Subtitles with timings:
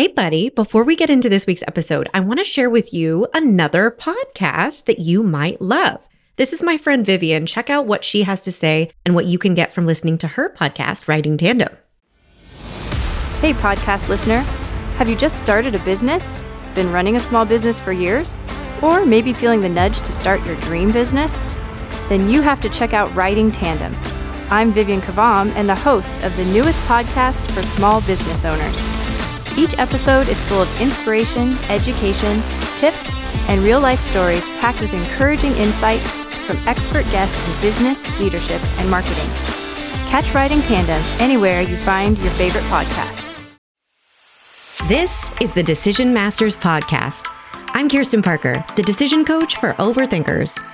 [0.00, 3.28] Hey, buddy, before we get into this week's episode, I want to share with you
[3.34, 6.08] another podcast that you might love.
[6.36, 7.44] This is my friend Vivian.
[7.44, 10.26] Check out what she has to say and what you can get from listening to
[10.26, 11.76] her podcast, Riding Tandem.
[13.42, 14.38] Hey, podcast listener.
[14.96, 16.42] Have you just started a business?
[16.74, 18.38] Been running a small business for years?
[18.80, 21.44] Or maybe feeling the nudge to start your dream business?
[22.08, 23.94] Then you have to check out Riding Tandem.
[24.50, 28.99] I'm Vivian Kvam and the host of the newest podcast for small business owners.
[29.56, 32.42] Each episode is full of inspiration, education,
[32.76, 33.10] tips,
[33.48, 36.08] and real life stories packed with encouraging insights
[36.46, 39.28] from expert guests in business, leadership, and marketing.
[40.08, 43.26] Catch Riding Tandem anywhere you find your favorite podcasts.
[44.88, 47.28] This is the Decision Masters Podcast.
[47.68, 50.64] I'm Kirsten Parker, the decision coach for overthinkers.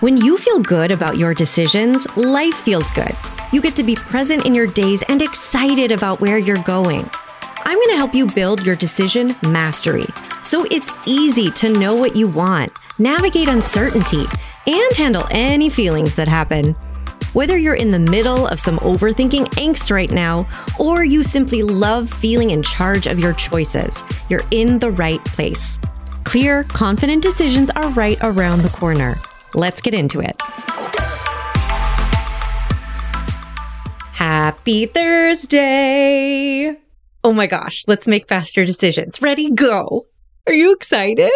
[0.00, 3.12] When you feel good about your decisions, life feels good.
[3.52, 7.10] You get to be present in your days and excited about where you're going.
[7.68, 10.06] I'm going to help you build your decision mastery
[10.42, 14.24] so it's easy to know what you want, navigate uncertainty,
[14.66, 16.72] and handle any feelings that happen.
[17.34, 22.08] Whether you're in the middle of some overthinking angst right now, or you simply love
[22.08, 25.78] feeling in charge of your choices, you're in the right place.
[26.24, 29.14] Clear, confident decisions are right around the corner.
[29.52, 30.40] Let's get into it.
[34.14, 36.08] Happy Thursday!
[37.24, 39.20] Oh my gosh, let's make faster decisions.
[39.20, 40.06] Ready, go!
[40.46, 41.32] Are you excited?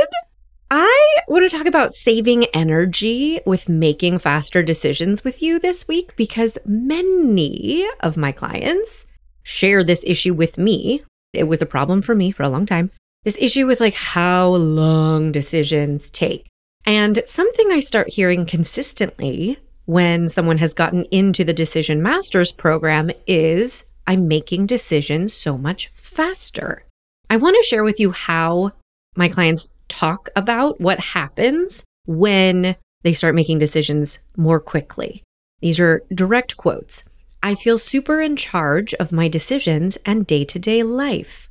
[0.70, 6.16] I want to talk about saving energy with making faster decisions with you this week
[6.16, 9.06] because many of my clients
[9.42, 11.02] share this issue with me.
[11.32, 12.90] It was a problem for me for a long time.
[13.24, 16.46] This issue with like how long decisions take.
[16.86, 23.10] And something I start hearing consistently when someone has gotten into the Decision Masters program
[23.26, 26.84] is I'm making decisions so much faster.
[27.30, 28.72] I want to share with you how
[29.16, 35.22] my clients talk about what happens when they start making decisions more quickly.
[35.60, 37.04] These are direct quotes.
[37.42, 41.48] I feel super in charge of my decisions and day to day life.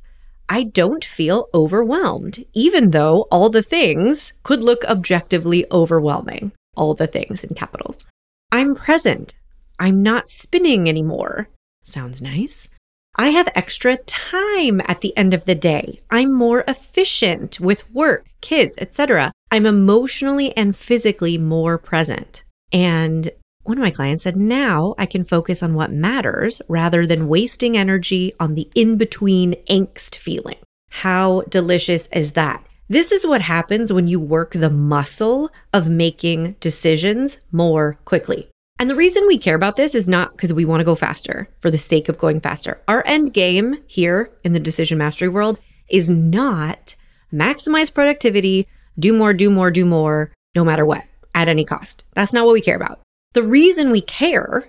[0.48, 6.52] I don't feel overwhelmed, even though all the things could look objectively overwhelming.
[6.76, 8.04] All the things in capitals.
[8.50, 9.34] I'm present.
[9.78, 11.48] I'm not spinning anymore.
[11.82, 12.68] Sounds nice.
[13.16, 16.00] I have extra time at the end of the day.
[16.10, 19.32] I'm more efficient with work, kids, etc.
[19.50, 22.42] I'm emotionally and physically more present.
[22.72, 23.30] And
[23.64, 27.76] one of my clients said, now I can focus on what matters rather than wasting
[27.76, 30.56] energy on the in between angst feeling.
[30.90, 32.64] How delicious is that?
[32.88, 38.48] This is what happens when you work the muscle of making decisions more quickly.
[38.82, 41.48] And the reason we care about this is not because we want to go faster
[41.60, 42.82] for the sake of going faster.
[42.88, 46.96] Our end game here in the decision mastery world is not
[47.32, 48.66] maximize productivity,
[48.98, 52.02] do more, do more, do more, no matter what, at any cost.
[52.14, 52.98] That's not what we care about.
[53.34, 54.68] The reason we care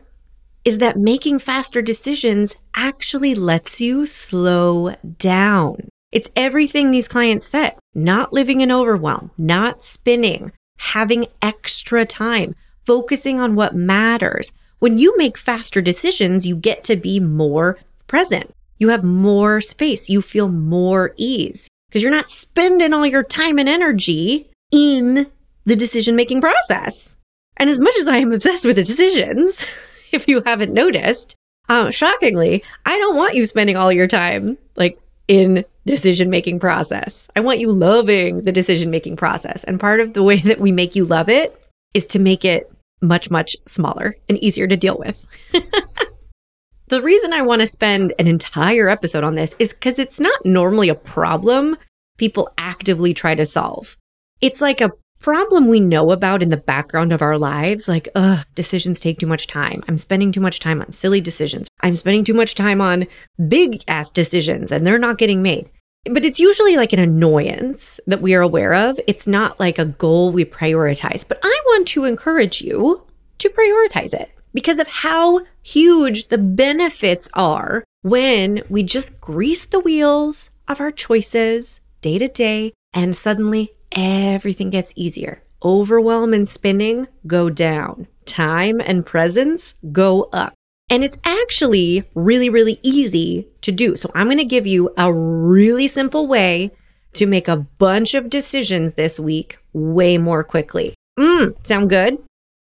[0.63, 5.90] is that making faster decisions actually lets you slow down.
[6.12, 12.53] It's everything these clients said not living in overwhelm, not spinning, having extra time
[12.85, 14.51] focusing on what matters.
[14.79, 17.77] When you make faster decisions, you get to be more
[18.07, 18.53] present.
[18.79, 20.09] You have more space.
[20.09, 25.27] You feel more ease because you're not spending all your time and energy in
[25.66, 27.16] the decision making process.
[27.57, 29.65] And as much as I am obsessed with the decisions,
[30.11, 31.35] if you haven't noticed,
[31.69, 37.27] um, shockingly, I don't want you spending all your time like in decision making process.
[37.35, 39.63] I want you loving the decision making process.
[39.63, 41.57] And part of the way that we make you love it
[41.94, 42.72] is to make it
[43.03, 45.25] much, much smaller and easier to deal with.
[46.88, 50.46] the reason I want to spend an entire episode on this is because it's not
[50.46, 51.78] normally a problem
[52.18, 53.97] people actively try to solve.
[54.42, 58.46] It's like a problem we know about in the background of our lives like ugh
[58.56, 62.25] decisions take too much time i'm spending too much time on silly decisions i'm spending
[62.25, 63.08] too much time on
[63.47, 65.69] big ass decisions and they're not getting made
[66.06, 69.00] but it's usually like an annoyance that we are aware of.
[69.07, 71.25] It's not like a goal we prioritize.
[71.27, 73.04] But I want to encourage you
[73.38, 79.80] to prioritize it because of how huge the benefits are when we just grease the
[79.80, 85.42] wheels of our choices day to day and suddenly everything gets easier.
[85.63, 90.54] Overwhelm and spinning go down, time and presence go up.
[90.89, 93.95] And it's actually really, really easy to do.
[93.95, 96.71] So I'm going to give you a really simple way
[97.13, 100.94] to make a bunch of decisions this week way more quickly.
[101.19, 102.18] Mm, sound good?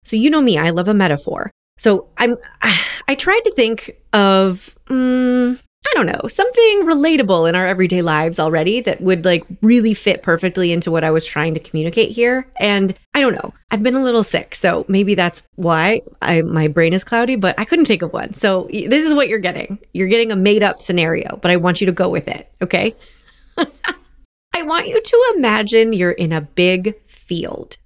[0.04, 1.50] So you know me, I love a metaphor.
[1.78, 2.36] So I'm
[3.08, 8.38] I tried to think of mm, I don't know, something relatable in our everyday lives
[8.38, 12.46] already that would like really fit perfectly into what I was trying to communicate here.
[12.60, 16.68] And I don't know, I've been a little sick, so maybe that's why I, my
[16.68, 18.34] brain is cloudy, but I couldn't think of one.
[18.34, 19.78] So this is what you're getting.
[19.94, 22.94] You're getting a made up scenario, but I want you to go with it, okay?
[23.56, 27.78] I want you to imagine you're in a big field.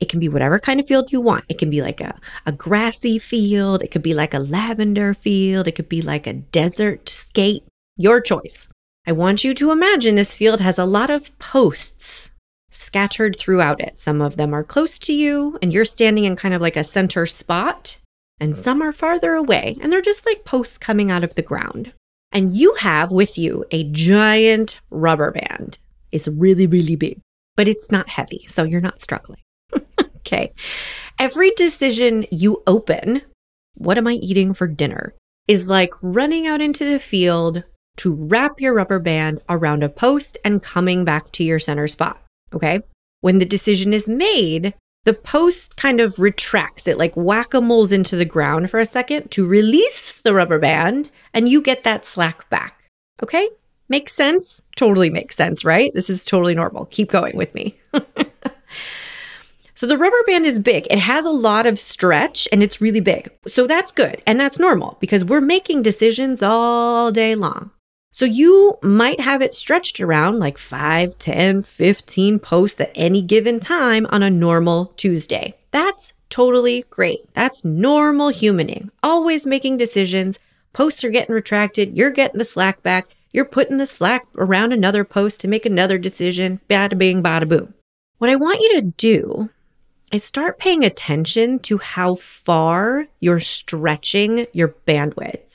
[0.00, 1.44] It can be whatever kind of field you want.
[1.48, 3.82] It can be like a, a grassy field.
[3.82, 5.68] It could be like a lavender field.
[5.68, 7.64] It could be like a desert scape.
[7.96, 8.66] Your choice.
[9.06, 12.30] I want you to imagine this field has a lot of posts
[12.70, 14.00] scattered throughout it.
[14.00, 16.84] Some of them are close to you, and you're standing in kind of like a
[16.84, 17.98] center spot,
[18.38, 21.92] and some are farther away, and they're just like posts coming out of the ground.
[22.32, 25.78] And you have with you a giant rubber band.
[26.12, 27.20] It's really, really big,
[27.56, 29.40] but it's not heavy, so you're not struggling.
[30.30, 30.52] Okay.
[31.18, 33.22] Every decision you open,
[33.74, 35.14] what am I eating for dinner,
[35.48, 37.64] is like running out into the field
[37.96, 42.22] to wrap your rubber band around a post and coming back to your center spot.
[42.54, 42.80] Okay.
[43.20, 44.74] When the decision is made,
[45.04, 48.86] the post kind of retracts it like whack a moles into the ground for a
[48.86, 52.82] second to release the rubber band, and you get that slack back.
[53.22, 53.48] Okay?
[53.88, 54.62] Makes sense?
[54.76, 55.90] Totally makes sense, right?
[55.94, 56.86] This is totally normal.
[56.86, 57.78] Keep going with me.
[59.80, 60.86] so the rubber band is big.
[60.90, 63.30] It has a lot of stretch and it's really big.
[63.46, 64.20] So that's good.
[64.26, 67.70] And that's normal because we're making decisions all day long.
[68.12, 73.58] So you might have it stretched around like 5, 10, 15 posts at any given
[73.58, 75.54] time on a normal Tuesday.
[75.70, 77.32] That's totally great.
[77.32, 78.90] That's normal humaning.
[79.02, 80.38] Always making decisions.
[80.74, 81.96] Posts are getting retracted.
[81.96, 83.06] You're getting the slack back.
[83.32, 86.60] You're putting the slack around another post to make another decision.
[86.68, 87.72] Bada bing, bada boom.
[88.18, 89.48] What I want you to do
[90.12, 95.50] is start paying attention to how far you're stretching your bandwidth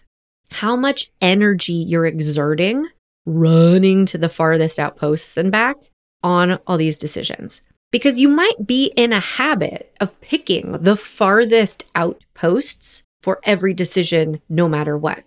[0.56, 2.88] how much energy you're exerting
[3.26, 5.76] running to the farthest outposts and back
[6.24, 7.62] on all these decisions.
[7.92, 14.42] Because you might be in a habit of picking the farthest outposts for every decision,
[14.48, 15.24] no matter what.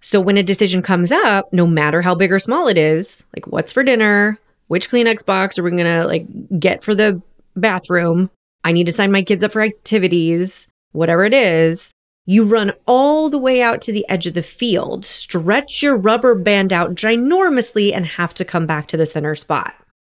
[0.00, 3.48] So when a decision comes up, no matter how big or small it is, like
[3.48, 4.38] what's for dinner,
[4.68, 6.24] which Kleenex box are we gonna like
[6.60, 7.20] get for the
[7.56, 8.30] bathroom?
[8.68, 11.90] I need to sign my kids up for activities, whatever it is,
[12.26, 16.34] you run all the way out to the edge of the field, stretch your rubber
[16.34, 19.74] band out ginormously, and have to come back to the center spot.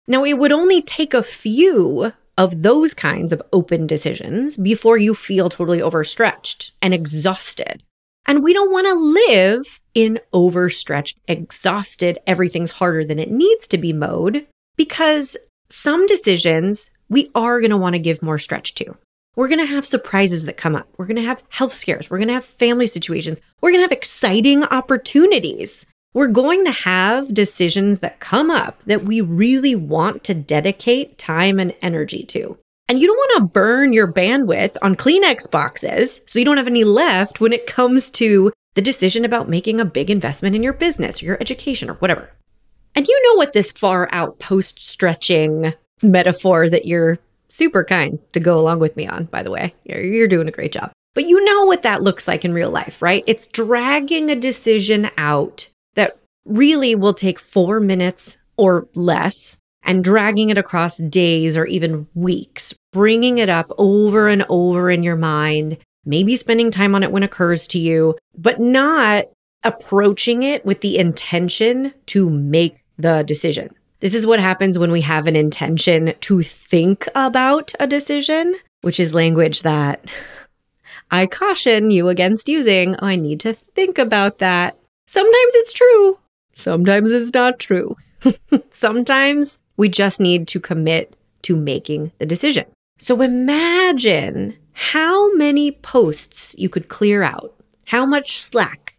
[0.09, 5.15] Now, it would only take a few of those kinds of open decisions before you
[5.15, 7.85] feel totally overstretched and exhausted.
[8.27, 13.79] And we don't want to live in overstretched, exhausted, everything's harder than it needs to
[13.79, 14.45] be mode
[14.77, 15.37] because
[15.69, 18.97] some decisions we are going to want to give more stretch to.
[19.37, 20.89] We're going to have surprises that come up.
[20.97, 22.09] We're going to have health scares.
[22.09, 23.39] We're going to have family situations.
[23.61, 25.87] We're going to have exciting opportunities.
[26.15, 31.61] We're going to have decisions that come up that we really want to dedicate time
[31.61, 32.59] and energy to.
[32.89, 36.67] And you don't want to burn your bandwidth on Kleenex boxes so you don't have
[36.67, 40.73] any left when it comes to the decision about making a big investment in your
[40.73, 42.31] business or your education or whatever.
[42.97, 47.19] And you know what this far out post stretching metaphor that you're
[47.49, 49.75] super kind to go along with me on, by the way.
[49.85, 50.93] You're, you're doing a great job.
[51.15, 53.25] But you know what that looks like in real life, right?
[53.27, 60.51] It's dragging a decision out that really will take four minutes or less and dragging
[60.51, 65.79] it across days or even weeks, bringing it up over and over in your mind,
[66.05, 69.27] maybe spending time on it when it occurs to you, but not
[69.65, 73.75] approaching it with the intention to make the decision.
[74.01, 78.99] This is what happens when we have an intention to think about a decision, which
[78.99, 80.11] is language that
[81.11, 82.97] I caution you against using.
[83.01, 84.79] I need to think about that.
[85.07, 86.19] Sometimes it's true,
[86.55, 87.97] sometimes it's not true.
[88.71, 92.65] sometimes we just need to commit to making the decision.
[92.99, 97.55] So imagine how many posts you could clear out,
[97.87, 98.90] how much slack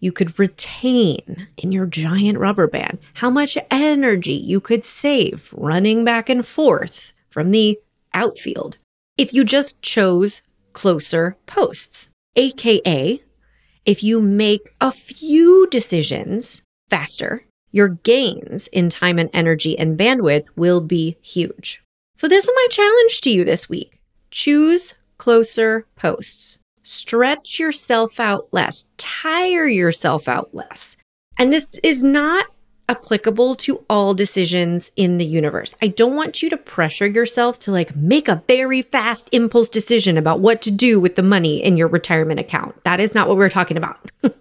[0.00, 6.04] you could retain in your giant rubber band, how much energy you could save running
[6.04, 7.78] back and forth from the
[8.14, 8.78] outfield
[9.16, 12.08] if you just chose closer posts.
[12.36, 13.22] AKA,
[13.86, 20.44] if you make a few decisions faster, your gains in time and energy and bandwidth
[20.54, 21.82] will be huge.
[22.16, 24.00] So, this is my challenge to you this week
[24.30, 30.96] choose closer posts stretch yourself out less, tire yourself out less.
[31.38, 32.46] And this is not
[32.88, 35.74] applicable to all decisions in the universe.
[35.82, 40.16] I don't want you to pressure yourself to like make a very fast impulse decision
[40.16, 42.82] about what to do with the money in your retirement account.
[42.84, 43.98] That is not what we're talking about.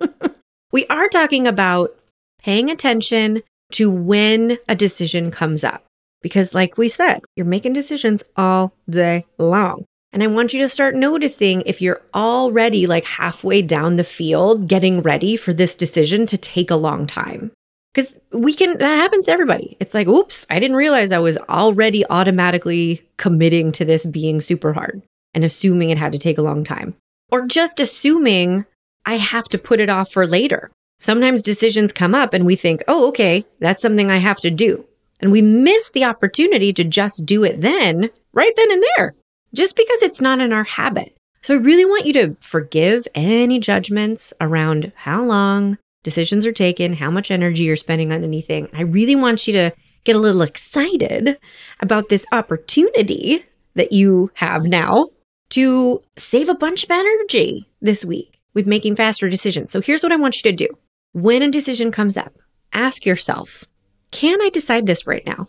[0.75, 1.95] We are talking about
[2.37, 5.85] paying attention to when a decision comes up.
[6.21, 9.85] Because, like we said, you're making decisions all day long.
[10.15, 14.69] And I want you to start noticing if you're already like halfway down the field
[14.69, 17.51] getting ready for this decision to take a long time.
[17.93, 19.75] Because we can, that happens to everybody.
[19.81, 24.71] It's like, oops, I didn't realize I was already automatically committing to this being super
[24.71, 25.01] hard
[25.33, 26.95] and assuming it had to take a long time.
[27.29, 28.63] Or just assuming
[29.05, 30.71] I have to put it off for later.
[31.01, 34.85] Sometimes decisions come up and we think, oh, okay, that's something I have to do.
[35.19, 39.15] And we miss the opportunity to just do it then, right then and there,
[39.55, 41.17] just because it's not in our habit.
[41.41, 46.93] So I really want you to forgive any judgments around how long decisions are taken,
[46.93, 48.67] how much energy you're spending on anything.
[48.73, 49.71] I really want you to
[50.03, 51.37] get a little excited
[51.79, 55.09] about this opportunity that you have now
[55.49, 59.71] to save a bunch of energy this week with making faster decisions.
[59.71, 60.67] So here's what I want you to do.
[61.13, 62.33] When a decision comes up,
[62.73, 63.65] ask yourself,
[64.11, 65.47] can I decide this right now?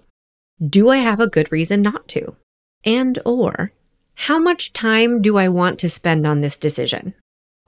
[0.66, 2.36] Do I have a good reason not to?
[2.84, 3.72] And or
[4.16, 7.14] how much time do I want to spend on this decision?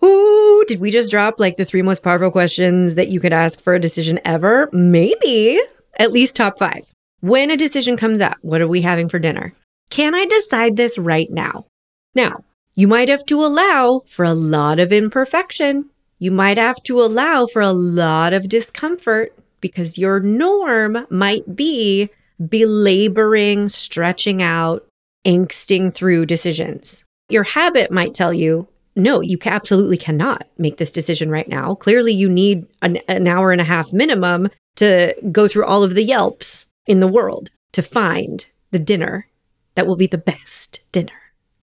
[0.03, 3.61] Ooh, did we just drop like the three most powerful questions that you could ask
[3.61, 4.69] for a decision ever?
[4.73, 5.61] Maybe.
[5.99, 6.85] At least top five.
[7.21, 9.55] When a decision comes up, what are we having for dinner?
[9.91, 11.67] Can I decide this right now?
[12.15, 17.01] Now, you might have to allow for a lot of imperfection you might have to
[17.01, 22.11] allow for a lot of discomfort because your norm might be
[22.49, 24.87] belaboring, stretching out,
[25.29, 27.05] angsting through decisions.
[27.29, 28.67] Your habit might tell you,
[28.97, 31.75] no, you absolutely cannot make this decision right now.
[31.75, 35.95] Clearly, you need an, an hour and a half minimum to go through all of
[35.95, 39.29] the Yelps in the world to find the dinner
[39.75, 41.13] that will be the best dinner.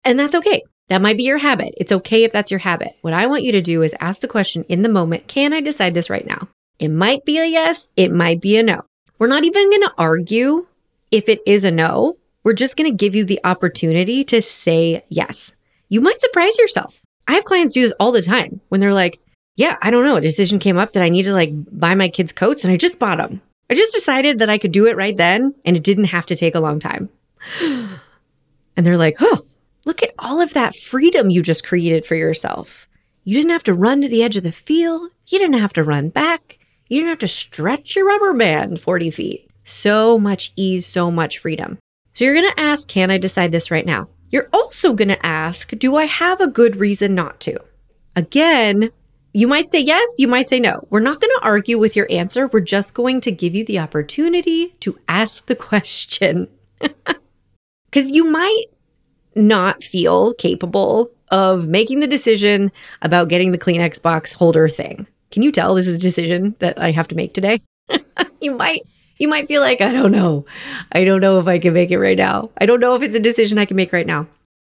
[0.03, 0.63] And that's okay.
[0.87, 1.73] That might be your habit.
[1.77, 2.95] It's okay if that's your habit.
[3.01, 5.61] What I want you to do is ask the question in the moment Can I
[5.61, 6.47] decide this right now?
[6.79, 8.81] It might be a yes, it might be a no.
[9.19, 10.65] We're not even going to argue
[11.11, 12.17] if it is a no.
[12.43, 15.53] We're just going to give you the opportunity to say yes.
[15.89, 17.01] You might surprise yourself.
[17.27, 19.19] I have clients do this all the time when they're like,
[19.55, 20.15] yeah, I don't know.
[20.15, 22.77] A decision came up that I need to like buy my kids coats and I
[22.77, 23.41] just bought them.
[23.69, 26.35] I just decided that I could do it right then and it didn't have to
[26.35, 27.09] take a long time.
[27.61, 27.99] and
[28.77, 29.45] they're like, oh,
[29.85, 32.87] Look at all of that freedom you just created for yourself.
[33.23, 35.09] You didn't have to run to the edge of the field.
[35.27, 36.59] You didn't have to run back.
[36.87, 39.49] You didn't have to stretch your rubber band 40 feet.
[39.63, 41.79] So much ease, so much freedom.
[42.13, 44.09] So you're going to ask, can I decide this right now?
[44.29, 47.57] You're also going to ask, do I have a good reason not to?
[48.15, 48.91] Again,
[49.33, 50.85] you might say yes, you might say no.
[50.89, 52.47] We're not going to argue with your answer.
[52.47, 56.47] We're just going to give you the opportunity to ask the question.
[57.91, 58.65] Because you might
[59.35, 65.05] not feel capable of making the decision about getting the Kleenex box holder thing.
[65.31, 67.59] Can you tell this is a decision that I have to make today?
[68.41, 68.81] you might
[69.21, 70.45] you might feel like I don't know.
[70.91, 72.49] I don't know if I can make it right now.
[72.59, 74.27] I don't know if it's a decision I can make right now.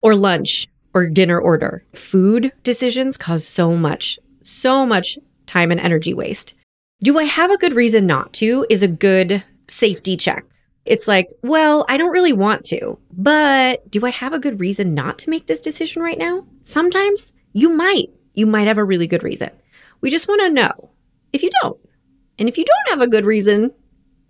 [0.03, 1.85] Or lunch or dinner order.
[1.93, 6.55] Food decisions cause so much so much time and energy waste.
[7.03, 10.45] Do I have a good reason not to is a good safety check
[10.87, 14.95] it's like, well, I don't really want to, but do I have a good reason
[14.95, 16.47] not to make this decision right now?
[16.62, 18.11] Sometimes you might.
[18.35, 19.50] You might have a really good reason.
[20.00, 20.91] We just want to know
[21.33, 21.79] if you don't.
[22.38, 23.73] And if you don't have a good reason,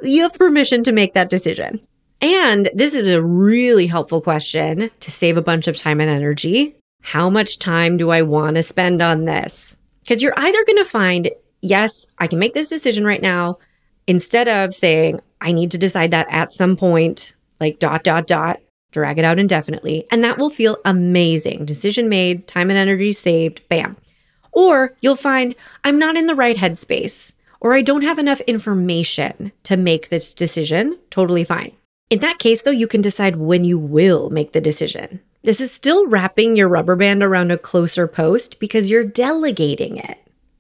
[0.03, 1.81] you have permission to make that decision.
[2.21, 6.75] And this is a really helpful question to save a bunch of time and energy.
[7.03, 9.77] How much time do I want to spend on this?
[10.03, 13.59] Because you're either going to find, yes, I can make this decision right now,
[14.07, 18.61] instead of saying, I need to decide that at some point, like dot, dot, dot,
[18.93, 20.07] drag it out indefinitely.
[20.11, 21.67] And that will feel amazing.
[21.67, 23.97] Decision made, time and energy saved, bam.
[24.53, 27.35] Or you'll find I'm not in the right headspace
[27.67, 30.97] or I don't have enough information to make this decision.
[31.11, 31.73] Totally fine.
[32.11, 35.19] In that case, though, you can decide when you will make the decision.
[35.43, 40.17] This is still wrapping your rubber band around a closer post because you're delegating it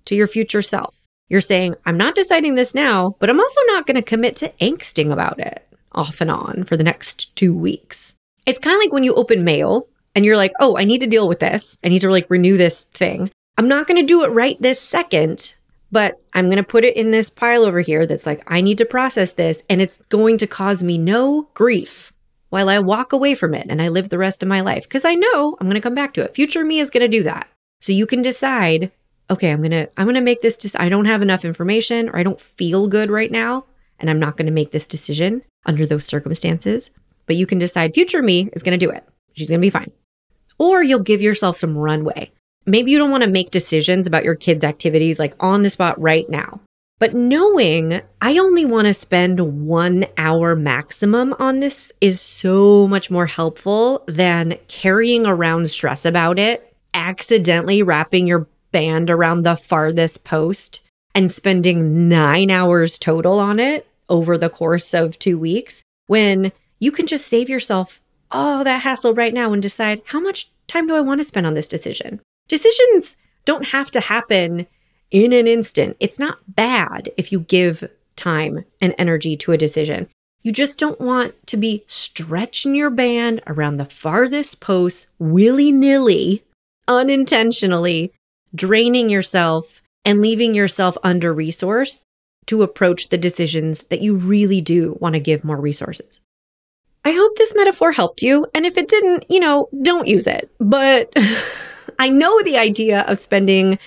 [0.07, 0.97] to your future self.
[1.29, 4.53] You're saying, I'm not deciding this now, but I'm also not going to commit to
[4.61, 8.17] angsting about it off and on for the next two weeks.
[8.47, 9.87] It's kind of like when you open mail
[10.17, 11.79] and you're like, oh, I need to deal with this.
[11.85, 13.31] I need to like renew this thing.
[13.59, 15.55] I'm not going to do it right this second,
[15.93, 18.79] but I'm going to put it in this pile over here that's like, I need
[18.79, 19.63] to process this.
[19.69, 22.13] And it's going to cause me no grief
[22.51, 25.05] while I walk away from it and I live the rest of my life because
[25.05, 26.35] I know I'm going to come back to it.
[26.35, 27.49] Future me is going to do that.
[27.81, 28.91] So you can decide
[29.29, 32.09] okay, I'm going to I'm going to make this just I don't have enough information
[32.09, 33.65] or I don't feel good right now
[33.99, 36.91] and I'm not going to make this decision under those circumstances.
[37.27, 39.05] But you can decide future me is going to do it.
[39.35, 39.91] She's going to be fine.
[40.59, 42.31] Or you'll give yourself some runway.
[42.67, 46.01] Maybe you don't want to make decisions about your kids' activities like on the spot
[46.01, 46.61] right now.
[46.99, 53.11] But knowing I only want to spend one hour maximum on this is so much
[53.11, 60.25] more helpful than carrying around stress about it, accidentally wrapping your band around the farthest
[60.25, 60.81] post
[61.15, 66.93] and spending nine hours total on it over the course of two weeks when you
[66.93, 70.95] can just save yourself all that hassle right now and decide how much time do
[70.95, 72.21] I want to spend on this decision?
[72.49, 74.67] Decisions don't have to happen
[75.11, 75.97] in an instant.
[76.01, 80.09] It's not bad if you give time and energy to a decision.
[80.43, 86.45] You just don't want to be stretching your band around the farthest post willy nilly,
[86.87, 88.13] unintentionally,
[88.55, 92.01] draining yourself and leaving yourself under resourced
[92.47, 96.21] to approach the decisions that you really do want to give more resources.
[97.05, 98.47] I hope this metaphor helped you.
[98.55, 100.51] And if it didn't, you know, don't use it.
[100.59, 101.13] But
[101.99, 103.79] I know the idea of spending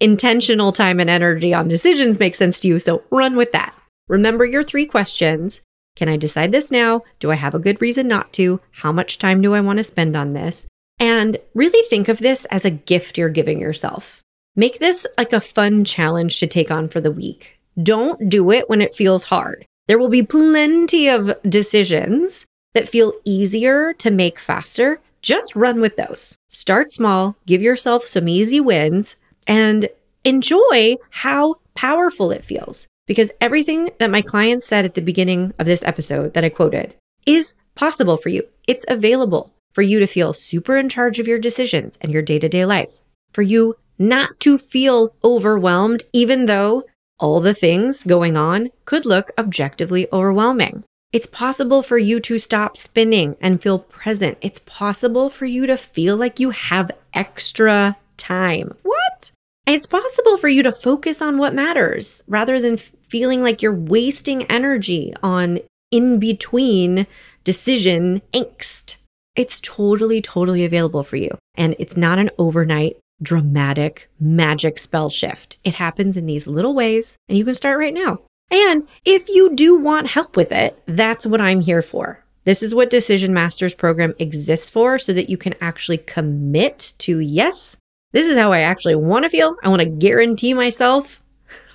[0.00, 2.78] intentional time and energy on decisions makes sense to you.
[2.78, 3.74] So run with that.
[4.08, 5.60] Remember your three questions.
[5.96, 7.02] Can I decide this now?
[7.18, 8.60] Do I have a good reason not to?
[8.70, 10.66] How much time do I want to spend on this?
[10.98, 14.22] And really think of this as a gift you're giving yourself.
[14.56, 17.58] Make this like a fun challenge to take on for the week.
[17.82, 19.64] Don't do it when it feels hard.
[19.86, 25.00] There will be plenty of decisions that feel easier to make faster.
[25.22, 26.36] Just run with those.
[26.50, 29.88] Start small, give yourself some easy wins, and
[30.24, 32.86] enjoy how powerful it feels.
[33.06, 36.94] Because everything that my clients said at the beginning of this episode that I quoted
[37.26, 38.44] is possible for you.
[38.66, 42.38] It's available for you to feel super in charge of your decisions and your day
[42.38, 43.00] to day life,
[43.32, 46.84] for you not to feel overwhelmed, even though
[47.18, 50.84] all the things going on could look objectively overwhelming.
[51.12, 54.38] It's possible for you to stop spinning and feel present.
[54.42, 58.76] It's possible for you to feel like you have extra time.
[58.84, 59.32] What?
[59.66, 64.44] It's possible for you to focus on what matters rather than feeling like you're wasting
[64.44, 65.58] energy on
[65.90, 67.08] in between
[67.42, 68.96] decision angst.
[69.34, 71.36] It's totally, totally available for you.
[71.56, 75.58] And it's not an overnight dramatic magic spell shift.
[75.64, 78.20] It happens in these little ways, and you can start right now.
[78.50, 82.24] And if you do want help with it, that's what I'm here for.
[82.44, 87.20] This is what Decision Masters program exists for so that you can actually commit to
[87.20, 87.76] yes,
[88.12, 89.56] this is how I actually want to feel.
[89.62, 91.22] I want to guarantee myself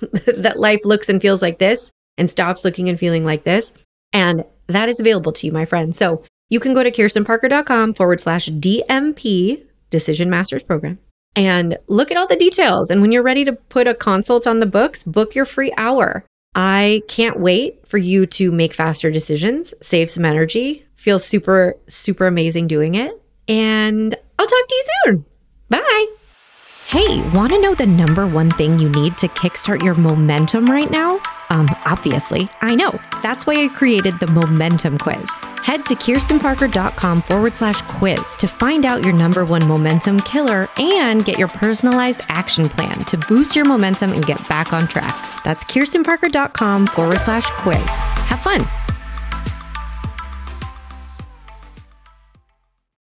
[0.26, 3.72] that life looks and feels like this and stops looking and feeling like this.
[4.12, 5.94] And that is available to you, my friend.
[5.94, 10.98] So you can go to kirstenparker.com forward slash DMP, Decision Masters Program,
[11.34, 12.90] and look at all the details.
[12.90, 16.24] And when you're ready to put a consult on the books, book your free hour.
[16.56, 22.26] I can't wait for you to make faster decisions, save some energy, feel super, super
[22.26, 23.12] amazing doing it.
[23.46, 25.24] And I'll talk to you soon.
[25.68, 26.06] Bye.
[26.88, 30.90] Hey, want to know the number one thing you need to kickstart your momentum right
[30.90, 31.20] now?
[31.56, 33.00] Um, obviously, I know.
[33.22, 35.32] That's why I created the Momentum Quiz.
[35.64, 41.24] Head to kirstenparker.com forward slash quiz to find out your number one momentum killer and
[41.24, 45.16] get your personalized action plan to boost your momentum and get back on track.
[45.44, 47.86] That's kirstenparker.com forward slash quiz.
[48.28, 48.85] Have fun.